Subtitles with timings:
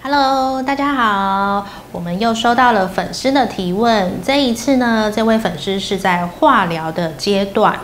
[0.00, 4.22] Hello，大家好，我们又收到了粉丝的提问。
[4.24, 7.76] 这一次呢，这位粉丝是在化疗的阶段，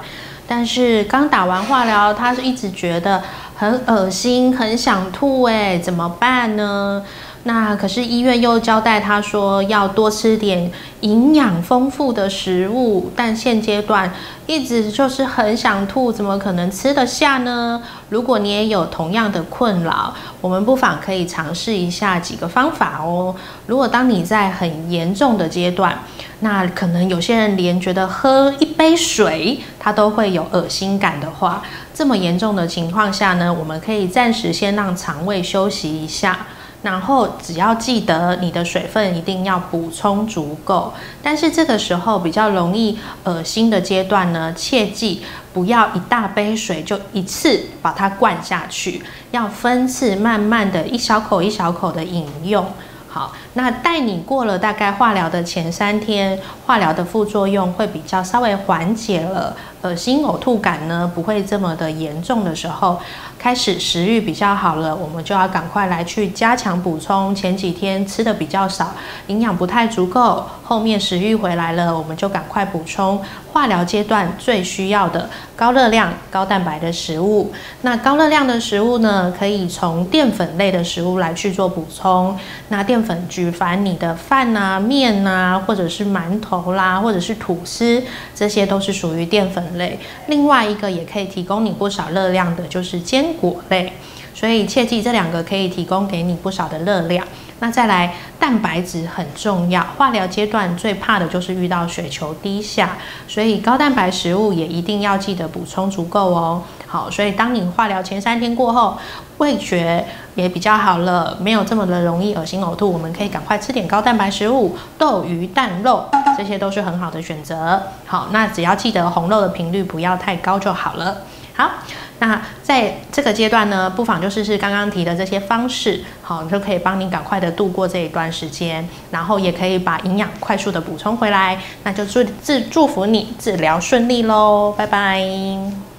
[0.46, 3.21] 但是刚打完化疗，他是一直觉得
[3.57, 7.05] 很恶心，很想吐，哎，怎么办呢？
[7.47, 14.11] 那可是医院又交代他说要多吃点营养丰富的食物，但现阶段
[14.47, 17.83] 一直就是很想吐，怎么可能吃得下呢？
[18.09, 23.35] 如果你也有同样的困扰，我们不妨可以尝试一下几个方法哦。
[23.66, 25.99] 如果当你在很严重的阶段，
[26.41, 36.47] 那可能有些人连觉得喝一杯水他都会有恶心感的话，这么严重的情况下呢，我们可以暂时先让肠胃休息一下。
[36.84, 45.23] 然后只要记得你的水分一定要补充足够，但是这个时候比较容易恶心的阶段呢，切记
[45.55, 52.65] 不要一大杯水就一次把它灌下去，要分次慢慢的一小口一小口的饮用。
[53.09, 62.99] 好，那带你过了大概化疗的前三天，化疗的副作用会比较稍微缓解了，恶心呕吐感呢不会这么的严重的时候，
[63.38, 67.34] 开始食欲比较好了，我们就要赶快来去加强补充。
[67.34, 68.94] 前几天吃的比较少，
[69.27, 73.21] 营养不太足够，后面食欲回来了，我们就赶快补充
[73.53, 77.53] 化疗阶段最需要的高热量、高蛋白的食物。
[77.82, 82.34] 那高热量的食物呢，可以从淀粉类的食物来去做补充。
[82.69, 88.03] 那淀粉，举凡你的饭啊、面啊，或者是馒头啦，或者是吐司，
[88.34, 89.99] 这些都是属于淀粉类。
[90.27, 93.93] 另外一个也可以提供你不少热量的，就是坚果类。
[94.34, 97.25] 所以切记这两个可以提供给你不少的热量。
[97.61, 99.81] 那再来，蛋白质很重要。
[99.97, 106.62] 化疗阶段最怕的就是遇到血球低下，所以高蛋白食物也一定要记得补充足够哦。
[106.84, 108.99] 好，所以当你化疗前三天过后，
[109.38, 110.04] 味觉
[110.34, 117.83] 也比较好了，没有这么的容易恶心呕吐，我们可以赶快吃点高蛋白食物，豆、鱼、蛋、肉，这些都是很好的选择。
[118.06, 121.19] 好，那只要记得红肉的频率不要太高就好了。
[121.56, 121.71] 好，
[122.19, 135.94] 那在这个阶段呢，不妨就试试刚刚提的这些方式，好，就可以帮你赶快的度过这一段时间，然后也可以把营养快速的补充回来，那就祝祝祝福你治疗顺利喽，拜拜。